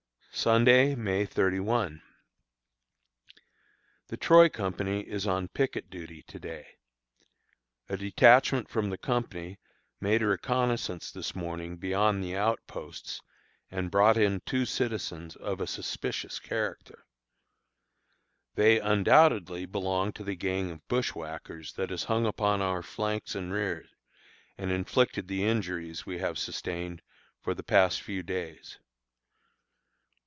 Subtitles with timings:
[0.33, 2.01] Sunday, May 31.
[4.07, 6.67] The Troy company is on picket duty to day.
[7.89, 9.59] A detachment from the company
[9.99, 13.21] made a reconnoissance this morning beyond the outposts,
[13.69, 17.05] and brought in two citizens of a suspicious character.
[18.55, 23.51] They undoubtedly belong to the gang of bushwhackers that has hung upon our flanks and
[23.51, 23.85] rear,
[24.57, 27.01] and inflicted the injuries we have sustained
[27.41, 28.79] for the past few days.